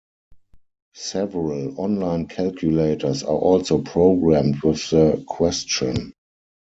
[0.95, 6.13] Several online calculators are also programmed with the Question.